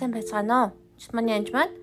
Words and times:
сайн 0.00 0.16
байцгаана 0.16 0.56
уу? 0.64 0.70
Чиманы 0.96 1.36
анж 1.36 1.52
маань. 1.52 1.76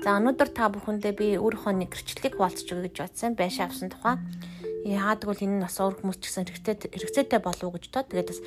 За 0.00 0.16
өнөөдөр 0.16 0.48
та 0.56 0.72
бүхэндээ 0.72 1.12
би 1.12 1.26
өөрийнхөө 1.36 1.76
нэг 1.76 1.92
гэрчлэлийг 1.92 2.40
хуваалцаж 2.40 2.72
өгье 2.72 2.88
гэж 2.88 2.96
бодсон. 3.04 3.36
Байшаа 3.36 3.68
авсан 3.68 3.92
тухай. 3.92 4.16
Яагаад 4.88 5.28
гэвэл 5.28 5.44
энэ 5.44 5.68
нас 5.68 5.76
өөр 5.76 6.00
хүмүүс 6.00 6.24
ч 6.24 6.32
гэсэн 6.32 6.48
хэрэгцээ 6.48 6.88
хэрэгцээтэй 6.88 7.40
болов 7.44 7.68
уу 7.68 7.76
гэж 7.76 7.92
тоо. 7.92 8.08
Тэгээд 8.08 8.32
бас 8.32 8.40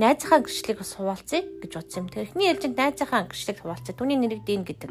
найзынхаа 0.00 0.40
гэрчлэлийг 0.40 0.78
бас 0.80 0.92
хуваалцъя 0.96 1.40
гэж 1.44 1.72
бодсон 1.76 2.00
юм. 2.00 2.08
Тэгэхээр 2.08 2.28
эхний 2.32 2.48
ээлжинд 2.48 2.76
найзынхаа 2.80 3.28
гэрчлэлийг 3.28 3.60
хуваалцъя. 3.60 3.92
Түүний 3.92 4.16
нэрийг 4.24 4.42
Дин 4.48 4.64
гэдэг. 4.64 4.90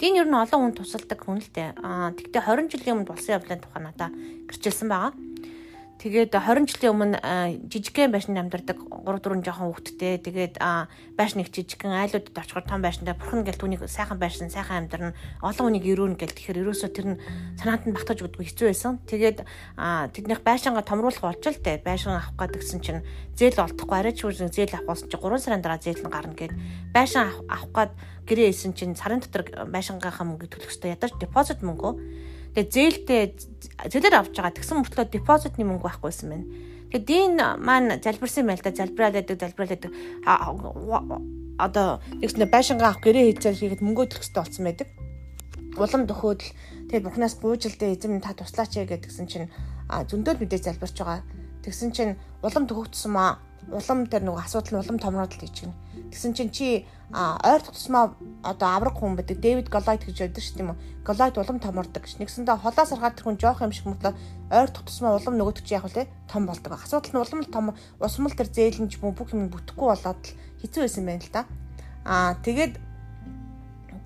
Дин 0.00 0.16
ер 0.16 0.24
нь 0.24 0.32
олон 0.32 0.72
хүн 0.72 0.76
тусалдаг 0.80 1.20
хүн 1.20 1.44
л 1.44 1.52
дээ. 1.52 1.84
Аа 1.84 2.16
тэгтээ 2.16 2.48
20 2.48 2.72
жилийн 2.72 2.96
өмнө 2.96 3.12
болсон 3.12 3.36
явдлын 3.36 3.60
тухай 3.60 3.82
надаа 3.84 4.08
гэрчилсэн 4.48 4.88
байгаа. 4.88 5.12
Тэгээд 6.02 6.34
20 6.34 6.66
жилийн 6.66 6.94
өмнө 6.98 7.18
жижигхэн 7.70 8.10
байшинд 8.10 8.34
амьдардаг 8.34 8.74
3 8.74 9.22
4 9.22 9.38
жоохон 9.46 9.70
хүүхэдтэй. 9.70 10.18
Тэгээд 10.18 10.58
байшин 11.14 11.46
их 11.46 11.54
жижигхэн 11.54 11.94
айлуудад 11.94 12.34
очихоор 12.42 12.66
том 12.66 12.82
байшиндаа 12.82 13.14
бурхан 13.14 13.46
гэл 13.46 13.54
түүнийг 13.54 13.86
сайхан 13.86 14.18
байшин, 14.18 14.50
сайхан 14.50 14.90
амьдран, 14.90 15.14
олон 15.38 15.70
хүнийг 15.70 15.86
өрөөнө 15.86 16.18
гэл 16.18 16.34
тэгэхээр 16.34 16.66
ерөөсөө 16.66 16.90
тэр 16.90 17.06
нь 17.06 17.22
санаанд 17.54 17.86
нь 17.86 17.94
багтаж 17.94 18.18
өгдөг 18.18 18.42
хэцүү 18.42 18.66
байсан. 18.74 18.98
Тэгээд 19.06 19.46
тэднийх 19.78 20.42
байшингаа 20.42 20.82
томруулах 20.82 21.22
болж 21.22 21.38
л 21.38 21.62
дээ. 21.62 21.86
Байшин 21.86 22.18
авах 22.18 22.34
гэдгсэн 22.34 22.82
чинь 22.82 23.06
зээл 23.38 23.62
олдохгүй 23.62 23.94
арай 23.94 24.10
ч 24.10 24.26
үгүй 24.26 24.50
зээл 24.50 24.74
авах 24.74 24.98
болсон 24.98 25.06
чинь 25.06 25.22
3 25.22 25.38
сарын 25.38 25.62
дараа 25.62 25.78
зээл 25.78 26.02
нь 26.02 26.10
гарна 26.10 26.34
гэд 26.34 26.50
байшин 26.90 27.30
авах 27.46 27.70
гад 27.70 27.90
гэрээ 28.26 28.50
исэн 28.50 28.74
чинь 28.74 28.98
сарын 28.98 29.22
дотор 29.22 29.46
байшингийнхаа 29.70 30.26
мөнгө 30.26 30.50
төлөх 30.50 30.66
ёстой. 30.66 30.98
Ядаж 30.98 31.14
депозит 31.22 31.62
мөнгө 31.62 31.94
Тэгээ 32.52 32.68
зээлтэй 32.68 33.22
зээлээр 33.88 34.16
авч 34.20 34.36
байгаа 34.36 34.52
тэгсэн 34.52 34.76
мөртлөө 34.84 35.06
депозитны 35.08 35.64
мөнгө 35.64 35.88
байхгүйсэн 35.88 36.28
байна. 36.28 36.46
Тэгээ 36.92 37.08
дийн 37.08 37.34
маань 37.64 37.96
залбирсан 38.04 38.44
байл 38.44 38.60
да 38.60 38.76
залбираад 38.76 39.16
байдаг 39.16 39.40
залбираад 39.40 39.72
байдаг. 39.72 39.92
Одоо 41.56 41.88
нэгснэ 42.20 42.52
байшингаа 42.52 42.92
авах 42.92 43.00
гэрээ 43.00 43.24
хийцээр 43.32 43.56
хийхэд 43.56 43.80
мөнгө 43.80 44.12
төлөх 44.12 44.24
хэрэгтэй 44.28 44.44
болсон 44.44 44.64
байдаг. 44.68 44.88
Улам 45.80 46.02
дөхөөд 46.04 46.40
л 46.44 46.52
тэгээ 46.92 47.06
бухнаас 47.08 47.34
гуйжилдээ 47.40 47.96
эзэм 47.96 48.20
та 48.20 48.36
туслаач 48.36 48.76
гэдгсэн 48.76 49.26
чинь 49.32 49.48
зөндөл 49.88 50.36
мэдээ 50.36 50.60
залбирч 50.68 50.96
байгаа. 51.00 51.24
Тэгсэн 51.64 51.90
чинь 51.96 52.12
улам 52.44 52.68
төгөгдсөн 52.68 53.12
маа 53.16 53.40
улам 53.70 54.06
дээр 54.10 54.24
нөгөө 54.26 54.42
асуудал 54.42 54.72
нь 54.74 54.80
улам 54.82 54.98
томроод 54.98 55.32
л 55.36 55.42
тийчгэн. 55.42 55.72
Тэгсэн 56.10 56.32
чинь 56.34 56.50
чи 56.50 56.68
ойр 57.12 57.60
тусмаа 57.60 58.16
одоо 58.42 58.68
авраг 58.72 58.96
хүн 58.96 59.16
байдаг 59.16 59.38
Дэвид 59.40 59.68
Голайт 59.68 60.04
гэж 60.04 60.16
байдаг 60.24 60.42
шүү 60.42 60.56
дээ 60.56 60.64
юм 60.64 60.72
уу. 60.72 60.80
Голайт 61.04 61.36
улам 61.36 61.58
томордог 61.60 62.04
ш. 62.08 62.16
Нэгсэндээ 62.16 62.56
холоос 62.58 62.90
харахад 62.90 63.16
тэр 63.20 63.24
хүн 63.28 63.38
жоох 63.40 63.60
юм 63.60 63.72
шиг 63.72 63.86
мөтлөө 63.88 64.12
ойр 64.48 64.70
тусмаа 64.72 65.16
улам 65.16 65.36
нөгөөдөг 65.36 65.64
чи 65.64 65.76
яг 65.76 65.84
үлээ 65.88 66.08
том 66.28 66.48
болдог. 66.48 66.72
Асуудал 66.72 67.12
нь 67.12 67.20
улам 67.20 67.40
том 67.48 67.64
усмал 68.00 68.32
тэр 68.32 68.48
зээлэнч 68.48 69.00
мөн 69.00 69.12
бүх 69.12 69.32
юм 69.36 69.52
бүтэхгүй 69.52 69.88
болоод 69.92 70.20
л 70.24 70.36
хэцүү 70.64 70.80
байсан 70.84 71.04
байна 71.04 71.20
л 71.20 71.32
да. 71.32 71.42
Аа 72.04 72.32
тэгээд 72.40 72.74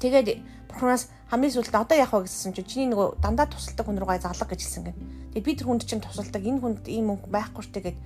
тэгээд 0.02 0.28
бурхнаас 0.70 1.08
хамгийн 1.30 1.54
сүүлд 1.54 1.74
одоо 1.74 1.96
яах 1.98 2.14
вэ 2.14 2.26
гэсэн 2.26 2.54
чинь 2.54 2.66
чиний 2.66 2.88
нөгөө 2.90 3.18
дандаа 3.22 3.50
тусалдаг 3.50 3.86
хүн 3.86 3.98
руугаа 3.98 4.22
залга 4.22 4.50
гэж 4.50 4.60
хэлсэн 4.62 4.82
гэн. 4.86 4.96
Тэгээд 5.34 5.46
би 5.46 5.52
тэр 5.58 5.66
хүнд 5.66 5.82
чинь 5.86 6.02
тусалдаг 6.02 6.42
энэ 6.42 6.60
хүнд 6.62 6.82
ийм 6.86 7.10
мөнгө 7.10 7.30
байхгүй 7.30 7.62
штэ 7.66 7.80
гэд 7.82 7.98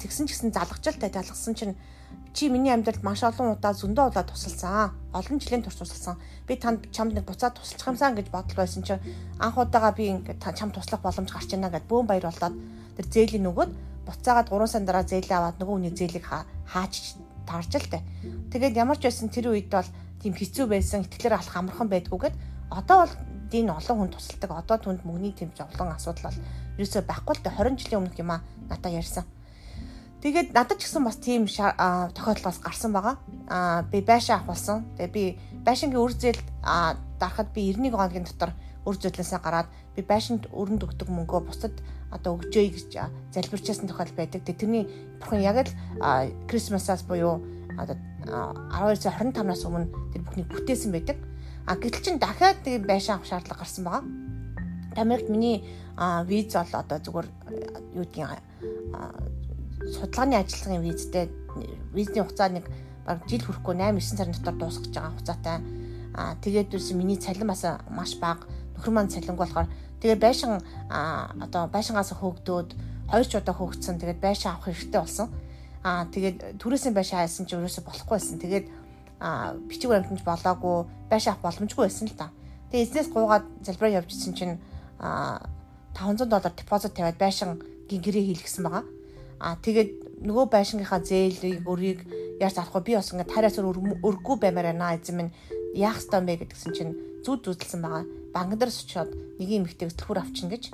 тэгсэн 0.00 0.26
ч 0.26 0.36
гэсэн 0.36 0.52
залгажалтай 0.52 1.10
залгасан 1.10 1.54
чинь 1.54 1.74
чи 2.32 2.48
миний 2.48 2.72
амьдралд 2.72 3.04
маш 3.04 3.22
олон 3.22 3.56
удаа 3.56 3.76
зөндөө 3.76 4.08
удаа 4.08 4.24
тусалсан. 4.24 4.96
Олон 5.12 5.36
жилийн 5.36 5.62
турш 5.62 5.76
тусалсан. 5.76 6.16
Би 6.48 6.56
танд 6.56 6.88
чамд 6.88 7.12
нэг 7.12 7.28
буцаад 7.28 7.60
тусалчих 7.60 7.88
юмсан 7.88 8.16
гэж 8.16 8.32
бодол 8.32 8.56
байсан 8.56 8.82
чинь 8.82 9.04
анх 9.38 9.58
удаага 9.60 9.92
би 9.92 10.08
ингээд 10.08 10.40
чам 10.56 10.72
туслах 10.72 11.04
боломж 11.04 11.28
гарч 11.28 11.52
ийна 11.52 11.68
гэд 11.68 11.84
бөөн 11.88 12.08
баяр 12.08 12.32
болоод 12.32 12.56
тэр 12.96 13.06
зээлийн 13.12 13.44
нөгөөд 13.44 13.70
буцаагаад 14.08 14.48
3 14.48 14.66
сар 14.66 14.82
дараа 14.82 15.04
зээлээ 15.04 15.36
аваад 15.36 15.56
нөгөө 15.60 15.74
хүний 15.76 15.92
зээлийг 15.92 16.24
хаач 16.24 17.20
таарч 17.44 17.72
л 17.76 17.90
тээ. 17.92 18.02
Тэгээд 18.48 18.80
ямар 18.80 18.96
ч 18.96 19.06
байсан 19.06 19.28
тэр 19.28 19.52
үед 19.52 19.68
бол 19.68 19.88
тийм 20.22 20.32
хэцүү 20.32 20.66
байсан, 20.72 21.04
итгэлээр 21.04 21.36
алах 21.36 21.56
амархан 21.56 21.88
байдгүйгээд 21.92 22.36
одоо 22.70 22.96
бол 23.04 23.14
дийн 23.52 23.68
олон 23.68 23.96
хүн 23.98 24.10
тусалдаг. 24.14 24.50
Одоо 24.56 24.76
түнд 24.80 25.04
мөнгөний 25.04 25.34
тэм 25.36 25.52
жавлан 25.52 25.92
асуудал 25.92 26.32
бол 26.32 26.38
ерөөсөй 26.80 27.02
байхгүй 27.04 27.34
л 27.36 27.44
дээ 27.44 27.58
20 27.60 27.80
жилийн 27.82 28.00
өмнөх 28.00 28.16
юм 28.16 28.30
а 28.32 28.40
надаа 28.70 28.92
ярьсан. 28.94 29.24
Тэгээд 30.22 30.54
надад 30.54 30.78
ч 30.78 30.86
гэсэн 30.86 31.02
бас 31.02 31.18
тийм 31.18 31.50
тохиолдолоос 31.50 32.62
гарсан 32.62 32.94
байгаа. 32.94 33.18
Аа 33.50 33.82
би 33.90 34.06
байшаа 34.06 34.38
авах 34.38 34.54
болсон. 34.54 34.86
Тэгээ 34.94 35.10
би 35.10 35.24
байшингийн 35.66 35.98
үр 35.98 36.14
зээлд 36.14 36.46
дарахад 37.18 37.50
би 37.50 37.74
91 37.74 37.90
хоногийн 37.90 38.26
дотор 38.30 38.54
үр 38.86 38.94
зээлээсээ 39.02 39.42
гараад 39.42 39.66
би 39.98 40.06
байшинд 40.06 40.46
өрөнд 40.54 40.86
өгдөг 40.86 41.10
мөнгөө 41.10 41.40
бусдад 41.42 41.74
одоо 42.14 42.38
өгчөөе 42.38 42.70
гэж 42.70 42.90
залбирчсан 43.34 43.90
тохиол 43.90 44.14
байдаг. 44.14 44.46
Тэгээ 44.46 44.62
тэрний 44.62 44.84
бүхэн 45.18 45.42
яг 45.42 45.66
л 45.66 45.74
Крисмасаас 46.46 47.02
буюу 47.02 47.42
одоо 47.74 47.98
12 48.22 49.02
сар 49.02 49.18
25-наас 49.18 49.66
өмнө 49.66 49.90
тэр 50.14 50.22
бүхнийг 50.22 50.48
бүтээсэн 50.54 50.94
байдаг. 50.94 51.18
А 51.66 51.74
гэтэл 51.74 52.14
чин 52.14 52.22
дахиад 52.22 52.62
тийм 52.62 52.86
байшаа 52.86 53.18
авах 53.18 53.26
шаардлага 53.26 53.66
гарсан 53.66 53.82
байгаа. 53.90 54.06
Америкт 55.02 55.26
миний 55.26 55.66
виз 56.30 56.54
бол 56.54 56.78
одоо 56.78 56.98
зүгээр 57.02 57.28
юу 57.98 58.06
гэдгийг 58.06 58.38
судалгааны 59.90 60.36
ажиллагын 60.38 60.82
визтэй 60.82 61.30
визний 61.92 62.22
хугацаа 62.22 62.48
нэг 62.48 62.66
баг 63.06 63.26
жил 63.26 63.42
хүрэхгүй 63.42 63.74
8 63.74 63.98
9 63.98 64.16
сарын 64.16 64.34
дотор 64.38 64.54
дуусах 64.54 64.82
гэж 64.86 64.94
байгаа 64.94 65.12
хугацаатай. 65.12 65.58
Аа 66.14 66.34
тэгээд 66.38 66.70
дүүс 66.70 66.94
миний 66.94 67.18
цалин 67.18 67.48
бас 67.50 67.66
маш 67.90 68.14
бага. 68.20 68.46
Нөхөр 68.78 68.92
маань 68.94 69.10
цалинг 69.10 69.38
болохоор 69.38 69.68
тэгээд 70.00 70.20
байшин 70.22 70.62
одоо 70.88 71.66
байшингаас 71.66 72.14
хөөгдөөд 72.14 72.70
хоёр 73.10 73.26
ч 73.26 73.32
удаа 73.36 73.54
хөөгдсөн. 73.58 73.98
Тэгээд 73.98 74.20
байшин 74.22 74.54
авах 74.54 74.70
хэрэгтэй 74.70 75.00
болсон. 75.00 75.28
Аа 75.82 76.06
тэгээд 76.06 76.62
түрээсээ 76.62 76.92
байшин 76.94 77.18
хайсан 77.18 77.46
чи 77.46 77.58
өрөөсө 77.58 77.82
болохгүй 77.82 78.16
байсан. 78.16 78.38
Тэгээд 78.38 78.66
аа 79.18 79.58
бичиг 79.66 79.90
баримтанд 79.90 80.22
болоогүй 80.22 80.86
байшин 81.10 81.34
авах 81.34 81.42
боломжгүй 81.42 81.90
байсан 81.90 82.06
л 82.06 82.14
та. 82.14 82.30
Тэгээд 82.70 82.86
эзнээс 82.86 83.08
гуугаад 83.10 83.44
залбираа 83.66 83.98
явж 83.98 84.14
исэн 84.14 84.34
чинь 84.38 84.56
аа 85.02 85.42
500 85.98 86.30
доллар 86.30 86.54
депозит 86.54 86.94
тавиад 86.94 87.18
байшин 87.18 87.58
гэрээ 87.90 88.24
хийлгэсэн 88.30 88.62
байгаа. 88.62 88.84
Аа 89.42 89.58
тэгээд 89.58 90.22
нөгөө 90.22 90.46
байшингийнхаа 90.54 91.02
зээлийг 91.02 91.66
өрийг 91.66 92.06
яаж 92.38 92.54
зарахгүй 92.54 92.82
би 92.86 92.94
бас 92.94 93.10
ингээд 93.10 93.34
тараас 93.34 93.58
өргөгүй 93.58 94.36
баймаар 94.38 94.70
байна 94.70 94.94
эзэн 94.94 95.18
минь 95.18 95.34
яах 95.74 95.98
ёстой 95.98 96.22
юм 96.22 96.26
бэ 96.30 96.46
гэдгсэн 96.46 96.70
чинь 96.70 96.94
зүд 97.26 97.42
зүдэлсэн 97.42 97.82
байгаа. 97.82 98.06
Банк 98.30 98.54
дээр 98.54 98.70
сучоод 98.70 99.10
нэг 99.42 99.48
юм 99.50 99.66
ихтэйг 99.66 99.98
төлхөр 99.98 100.22
авчин 100.22 100.46
гэж. 100.46 100.70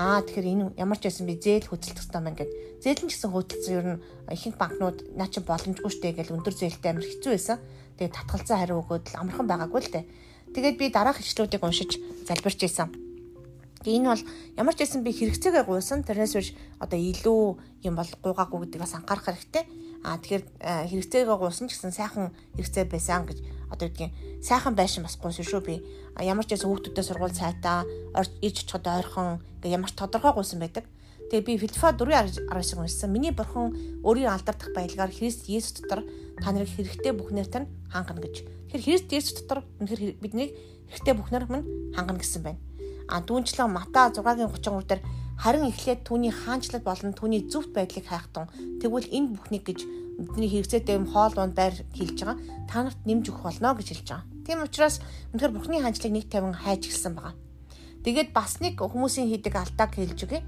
Аа 0.00 0.24
тэгэхээр 0.24 0.48
энэ 0.48 0.64
ямар 0.80 0.96
ч 0.96 1.12
байсан 1.12 1.28
би 1.28 1.36
зээл 1.36 1.68
хөдөлтөх 1.68 2.04
ёстой 2.08 2.20
маань 2.24 2.40
гэд. 2.40 2.52
Зээл 2.80 3.04
нь 3.04 3.10
гэсэн 3.12 3.30
хөдөлсөн 3.32 3.76
ер 3.76 3.86
нь 3.96 4.02
ихэнх 4.32 4.56
банкнууд 4.56 4.98
наа 5.12 5.28
чи 5.28 5.40
боломжгүй 5.44 5.92
штэ 5.92 6.16
гэж 6.16 6.32
өндөр 6.32 6.54
зээлтэй 6.56 6.90
амар 6.96 7.04
хэцүү 7.04 7.32
байсан. 7.36 7.60
Тэгээд 8.00 8.16
татгалзан 8.16 8.56
хариу 8.60 8.80
өгөөд 8.80 9.04
л 9.12 9.18
амархан 9.20 9.48
байгаагүй 9.48 9.80
л 9.84 9.92
дээ. 9.92 10.04
Тэгээд 10.56 10.76
би 10.80 10.86
дараах 10.88 11.20
ишлүүдийг 11.20 11.64
уншиж 11.64 12.00
залбирч 12.28 12.60
ийсэн. 12.64 13.05
Тэгээ 13.86 14.02
энэ 14.02 14.10
бол 14.10 14.24
ямар 14.58 14.74
ч 14.74 14.82
байсан 14.82 15.06
би 15.06 15.14
хэрэгцээгээ 15.14 15.62
гуйсан. 15.62 16.02
Тэрнээс 16.02 16.34
биш 16.34 16.58
одоо 16.82 16.98
илүү 16.98 17.42
юм 17.86 17.94
бол 17.94 18.10
гуйгаагүй 18.18 18.66
гэдэг 18.66 18.82
бас 18.82 18.98
анхаарах 18.98 19.30
хэрэгтэй. 19.30 19.62
Аа 20.02 20.18
тэгэхээр 20.18 20.42
хэрэгцээгээ 20.90 21.38
гуйсан 21.38 21.70
гэсэн 21.70 21.94
сайхан 21.94 22.34
хэрэгцээ 22.58 22.90
байсан 22.90 23.30
гэж 23.30 23.38
одоо 23.70 23.86
гэдгийг 23.86 24.42
сайхан 24.42 24.74
байшин 24.74 25.06
бас 25.06 25.14
гуйсан 25.14 25.46
шүү 25.46 25.62
би. 25.62 25.74
Ямар 26.18 26.42
ч 26.42 26.58
байсан 26.58 26.66
хүүхдүүдэд 26.66 27.06
сургууль 27.06 27.30
цайтаа, 27.30 27.86
ээж 28.42 28.66
чичгод 28.66 28.90
ойрхон 28.90 29.38
гэ 29.62 29.70
ямар 29.70 29.94
ч 29.94 29.94
тодорхой 29.94 30.34
гуйсан 30.34 30.58
байдаг. 30.58 30.82
Тэгээ 31.30 31.46
би 31.46 31.54
Филиппа 31.54 31.94
4:19 31.94 32.82
уншсан. 32.82 33.14
Миний 33.14 33.30
бурхан 33.30 33.70
өөрийн 34.02 34.34
алдагдах 34.34 34.74
баялгаар 34.74 35.14
Христ 35.14 35.46
Есүс 35.46 35.78
дотор 35.78 36.02
та 36.42 36.50
нарыг 36.50 36.74
хэрэгтэй 36.74 37.14
бүхнээр 37.14 37.46
тань 37.46 37.70
хангана 37.86 38.26
гэж. 38.26 38.42
Тэгэхээр 38.66 38.82
Христ 38.82 39.14
Есүс 39.14 39.34
дотор 39.46 39.62
үнэхээр 39.78 40.18
бидний 40.18 40.50
хэрэгтэй 40.90 41.14
бүхнээр 41.14 41.46
минь 41.50 41.94
хангана 41.94 42.18
гэсэн 42.18 42.42
байна 42.42 42.58
а 43.08 43.22
дүүнчлэн 43.22 43.70
Мата 43.70 44.10
6-гийн 44.10 44.50
33 44.50 44.86
дээр 44.90 45.02
харин 45.38 45.68
эхлээд 45.70 46.00
түүний 46.08 46.32
хаанчлал 46.32 46.82
болон 46.82 47.12
түүний 47.14 47.46
зөвхт 47.46 47.70
байдлыг 47.76 48.06
хайх 48.08 48.26
тун 48.32 48.50
тэгвэл 48.80 49.08
энэ 49.12 49.36
бүхнийг 49.36 49.64
гэж 49.68 49.80
бидний 50.16 50.48
хэрэгцээтэй 50.50 50.96
юм 50.96 51.06
хоол 51.12 51.36
унд 51.36 51.54
байр 51.54 51.76
хэлж 51.92 52.18
байгаа 52.24 52.38
та 52.66 52.82
нарт 52.82 53.00
нэмж 53.04 53.24
өгөх 53.30 53.44
болно 53.44 53.76
гэж 53.76 53.88
хэлж 53.92 54.08
байгаа. 54.08 54.26
Тийм 54.48 54.64
учраас 54.64 54.96
үнэхээр 55.36 55.54
бүхний 55.54 55.80
хаанчлалыг 55.84 56.14
нэг 56.16 56.26
тавин 56.32 56.56
хайж 56.56 56.82
эхэлсэн 56.88 57.12
байгаа. 57.14 57.34
Тэгээд 58.00 58.30
бас 58.32 58.52
нэг 58.64 58.80
хүмүүсийн 58.80 59.28
хийдэг 59.28 59.54
алдааг 59.54 59.92
хэлж 59.92 60.18
өгье. 60.24 60.40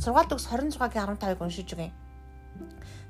Сургаалт 0.00 0.32
өгс 0.32 0.48
26-гийн 0.48 1.20
15-ыг 1.20 1.40
уншиж 1.44 1.68
өгье. 1.76 1.92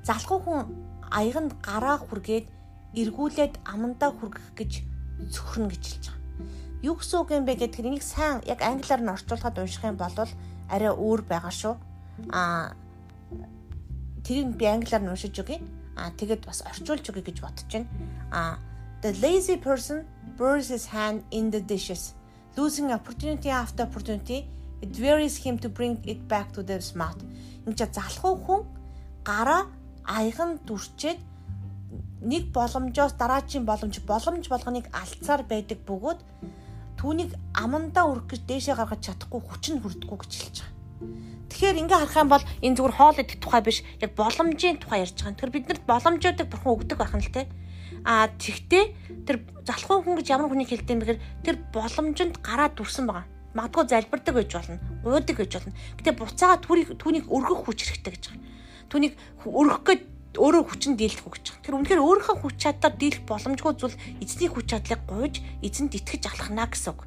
Залхуу 0.03 0.39
хүн 0.43 0.59
аяганд 1.07 1.55
гараа 1.63 1.95
хүргээд 2.03 2.51
эргүүлээд 2.91 3.63
амандаа 3.63 4.11
хүргэх 4.11 4.51
гэж 4.59 4.71
зөвхөн 5.31 5.71
гэж 5.71 5.83
хэлж 5.87 6.05
байгаа 6.11 6.21
юу 6.81 6.97
гэсэн 6.97 7.17
үг 7.21 7.29
юм 7.37 7.45
бэ 7.45 7.53
гэдгээр 7.61 7.89
энийг 7.93 8.05
сайн 8.05 8.41
яг 8.49 8.65
англиар 8.65 9.01
нь 9.05 9.13
орчуулахад 9.13 9.61
унших 9.61 9.85
юм 9.85 9.97
бол 10.01 10.17
арай 10.69 10.89
өөр 10.89 11.21
байгаа 11.29 11.53
шүү. 11.53 11.75
Аа 12.33 12.73
тэрийг 14.25 14.57
би 14.57 14.65
англиар 14.65 15.03
нь 15.05 15.13
уншиж 15.13 15.37
өгье. 15.37 15.61
Аа 15.93 16.09
тэгэд 16.17 16.41
бас 16.45 16.65
орчуулж 16.65 17.05
өгье 17.13 17.21
гэж 17.21 17.37
бодож 17.45 17.69
байна. 17.69 17.87
Аа 18.33 18.57
the 19.05 19.13
lazy 19.21 19.57
person 19.57 20.05
buries 20.37 20.69
his 20.73 20.89
hand 20.89 21.21
in 21.29 21.53
the 21.53 21.61
dishes, 21.61 22.13
losing 22.57 22.89
opportunity 22.89 23.49
after 23.49 23.83
opportunity. 23.85 24.49
It 24.81 24.97
wearies 24.97 25.37
him 25.37 25.61
to 25.61 25.69
bring 25.69 26.01
it 26.09 26.27
back 26.27 26.49
to 26.57 26.65
the 26.65 26.81
smart. 26.81 27.21
Энд 27.65 27.77
чи 27.77 27.85
залхуу 27.85 28.41
хүн 28.41 28.61
гараа 29.21 29.69
аяган 30.01 30.57
дүрчээд 30.65 31.19
нэг 32.21 32.49
боломжоос 32.53 33.13
дараагийн 33.21 33.65
боломж 33.65 34.01
боломж 34.05 34.45
болгоныг 34.49 34.89
алдсаар 34.93 35.45
байдаг 35.45 35.79
бөгөөд 35.85 36.19
түүнийг 37.01 37.33
амандаа 37.57 38.05
өрөх 38.13 38.29
гэж 38.29 38.41
дээшээ 38.45 38.77
гаргаж 38.77 39.01
чадахгүй 39.01 39.41
хүч 39.41 39.63
нь 39.73 39.81
хүрдэггүй 39.81 40.17
гэж 40.21 40.31
хэлж 40.37 40.57
байгаа. 40.61 40.81
Тэгэхээр 41.49 41.81
ингээ 41.81 41.97
харах 41.97 42.21
юм 42.21 42.29
бол 42.29 42.45
энэ 42.61 42.75
зүгээр 42.77 42.93
хоол 42.93 43.17
идэх 43.17 43.37
тухай 43.41 43.61
биш 43.65 43.77
яг 43.97 44.11
боломжийн 44.13 44.77
тухай 44.77 45.01
ярьж 45.01 45.17
байгаа. 45.17 45.33
Тэгэхээр 45.33 45.55
биднэрт 45.57 45.83
боломжуудыг 45.89 46.47
бурхан 46.47 46.73
өгдөг 46.77 46.97
байх 47.01 47.13
нь 47.17 47.25
л 47.25 47.33
те. 47.33 47.49
А 48.05 48.29
тэгтээ 48.29 48.83
тэр 49.25 49.37
залхуу 49.65 50.05
хүн 50.05 50.21
гэж 50.21 50.27
ямар 50.29 50.53
хүнийг 50.53 50.69
хэлдэг 50.69 50.93
юм 50.93 51.01
бэхээр 51.01 51.21
тэр 51.41 51.55
боломжинд 51.73 52.37
гараад 52.45 52.77
дүрсэн 52.77 53.09
байгаа. 53.09 53.25
Магадгүй 53.57 53.83
залбирдаг 53.89 54.33
байж 54.37 54.51
болно, 54.53 54.77
гуйдаг 55.01 55.37
байж 55.41 55.51
болно. 55.57 55.73
Гэтэ 55.97 56.11
буцаага 56.21 56.61
түүнийг 56.61 56.89
түүнийг 57.01 57.25
өргөх 57.27 57.65
хүч 57.65 57.79
хэрэгтэй 57.81 58.13
гэж 58.13 58.23
байгаа. 58.29 58.45
Түүнийг 58.93 59.13
өргөх 59.43 59.81
гээд 59.89 60.01
өөрөө 60.39 60.63
хүчин 60.63 60.95
дийлэх 60.95 61.27
байгаа. 61.27 61.59
Тэр 61.59 61.75
үнэхээр 61.75 62.01
өөрийнхөө 62.03 62.37
хүч 62.39 62.55
чадлаар 62.63 62.95
дийлэх 62.95 63.23
боломжгүй 63.27 63.73
зүйл 63.75 63.97
эзний 64.23 64.47
хүч 64.47 64.65
чадлыг 64.71 65.01
гуйж 65.07 65.43
эзэнд 65.59 65.97
итгэж 65.99 66.23
алхна 66.31 66.71
гэсэн 66.71 66.95
үг. 66.95 67.03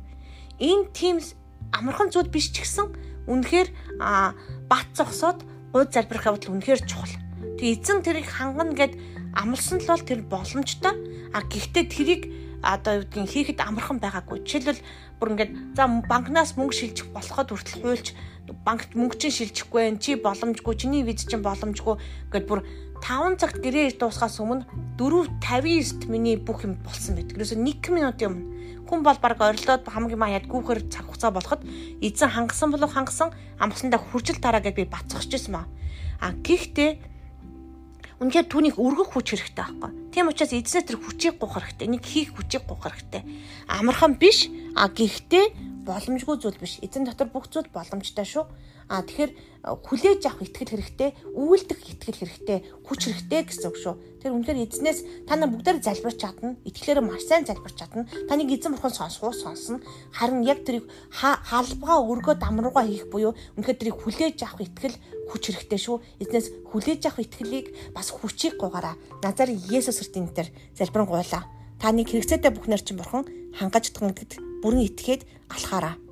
Энэ 0.60 0.92
тийм 0.92 1.16
амархан 1.72 2.12
зүйл 2.12 2.28
биш 2.28 2.52
ч 2.52 2.60
гэсэн 2.60 2.92
үнэхээр 3.24 3.68
бат 4.68 4.88
зогсоод 4.92 5.40
гуй 5.72 5.84
залбирах 5.88 6.28
явдал 6.28 6.52
үнэхээр 6.52 6.84
чухал. 6.84 7.16
Тэг 7.56 7.80
эзэн 7.80 8.04
тэрийг 8.04 8.28
хангана 8.28 8.76
гэд 8.76 8.92
амлсан 9.32 9.80
л 9.80 9.88
бол 9.88 10.04
тэр 10.04 10.20
боломжтой. 10.28 10.92
А 11.32 11.40
гэхдээ 11.48 11.84
тэрийг 11.88 12.22
одоо 12.60 13.00
юу 13.00 13.04
гэдгийг 13.08 13.28
хийхэд 13.28 13.60
амархан 13.60 14.00
байгаагүй. 14.00 14.44
Жишээлбэл 14.44 14.84
бүр 15.20 15.32
ингээд 15.36 15.52
за 15.76 15.84
банкнаас 16.08 16.56
мөнгө 16.56 16.76
шилжих 16.76 17.08
болоход 17.12 17.52
хүртэл 17.52 17.80
хуульч 17.84 18.06
банкт 18.64 18.92
мөнгө 18.96 19.16
чинь 19.16 19.36
шилжихгүй 19.36 19.88
байх 19.88 20.00
чи 20.00 20.16
боломжгүй 20.20 20.74
чиний 20.76 21.02
виз 21.04 21.24
чинь 21.24 21.44
боломжгүй 21.44 21.96
гэд 22.32 22.44
бүр 22.48 22.60
5 23.04 23.36
цагт 23.36 23.60
гэрээ 23.60 24.00
дуусахаас 24.00 24.40
өмнө 24.40 24.64
4:59-т 24.96 26.08
миний 26.08 26.40
бүх 26.40 26.64
юм 26.64 26.80
болсон 26.80 27.20
байдаг. 27.20 27.36
Ерөөсө 27.36 27.60
1 27.60 27.92
минутын 27.92 28.32
өмнө 28.32 28.54
хүн 28.88 29.04
бол 29.04 29.18
баг 29.20 29.36
орилдоод 29.36 29.84
хамгийн 29.84 30.16
маяад 30.16 30.48
гүүхээр 30.48 30.88
цаг 30.88 31.04
хугацаа 31.12 31.28
болоход 31.36 31.60
эзэн 32.00 32.32
хангасан 32.32 32.72
болов 32.72 32.96
хангасан 32.96 33.36
амгасандаа 33.60 34.00
хүржил 34.00 34.40
тараа 34.40 34.64
гэд 34.64 34.76
би 34.80 34.84
бацчихжсэн 34.88 35.52
маа. 35.52 35.68
А 36.20 36.32
гэхдээ 36.32 37.12
Үнэхээр 38.24 38.46
түүнийг 38.46 38.76
өргөх 38.78 39.10
хүч 39.18 39.34
хэрэгтэй 39.34 39.58
байхгүй. 39.58 39.90
Тийм 40.14 40.30
учраас 40.30 40.54
эзнээс 40.54 40.86
тэр 40.86 41.02
хүчийг 41.02 41.34
гуйх 41.34 41.58
хэрэгтэй. 41.58 41.90
Нэг 41.90 42.06
хийх 42.06 42.30
хүчийг 42.32 42.62
гуйх 42.62 42.86
хэрэгтэй. 42.86 43.26
Амархан 43.66 44.14
биш. 44.14 44.48
А 44.78 44.86
гэхдээ 44.86 45.82
боломжгүй 45.82 46.38
зүйл 46.38 46.56
биш. 46.56 46.78
Эзэн 46.78 47.10
дотор 47.10 47.28
бүх 47.28 47.50
зүйл 47.50 47.66
боломжтой 47.74 48.22
шүү. 48.24 48.46
А 48.88 49.02
тэгэхээр 49.02 49.32
хүлээж 49.64 50.28
авах 50.28 50.44
итгэл 50.44 50.76
хэрэгтэй, 50.76 51.10
үйлдэх 51.32 51.80
итгэл 51.96 52.20
хэрэгтэй, 52.20 52.58
хүч 52.84 53.00
хэрэгтэй 53.08 53.40
гэсэн 53.48 53.72
үг 53.72 53.76
шүү. 53.80 53.94
Тэр 54.20 54.36
үнэхээр 54.36 54.60
эзнээс 54.60 55.24
та 55.24 55.40
нар 55.40 55.48
бүгдээр 55.48 55.80
залбирч 55.80 56.20
чадна. 56.20 56.60
Итгэлээр 56.68 57.00
маш 57.00 57.24
сайн 57.24 57.48
залбирч 57.48 57.80
чадна. 57.80 58.04
Таныг 58.28 58.52
эзэн 58.52 58.76
бурхан 58.76 58.92
сонсгоо 58.92 59.32
сонсно. 59.32 59.80
Харин 60.12 60.44
яг 60.44 60.68
тэрийг 60.68 60.84
хаалбгаа 61.08 62.04
өргөд 62.04 62.44
амруугаа 62.44 62.84
хийх 62.84 63.08
буюу 63.08 63.32
үнэхээр 63.56 63.78
тэрийг 63.80 63.96
хүлээж 64.04 64.44
авах 64.44 64.68
итгэл 64.68 65.00
хүч 65.32 65.42
хэрэгтэй 65.48 65.80
шүү. 65.80 65.96
Эзнээс 66.20 66.46
хүлээж 66.68 67.02
авах 67.08 67.24
итгэлийг 67.24 67.66
бас 67.96 68.12
хүчийг 68.12 68.60
гуйгараа. 68.60 69.00
Назарын 69.24 69.56
Есүс 69.72 70.04
Христийн 70.04 70.28
нэрээр 70.28 70.52
залбирэн 70.76 71.08
гуйлаа. 71.08 71.48
Та 71.80 71.88
нэг 71.88 72.12
хэрэгцээтэй 72.12 72.52
бүхнэр 72.52 72.84
чинь 72.84 73.00
бурхан 73.00 73.24
хангаж 73.56 73.92
тунгадаг 73.96 74.40
бүрэн 74.60 74.88
итгээд 74.88 75.24
алхаараа. 75.48 76.03